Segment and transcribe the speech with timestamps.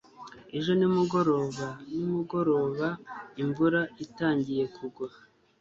[0.57, 2.87] ejo nimugoroba nimugoroba
[3.43, 5.07] imvura itangiye kugwa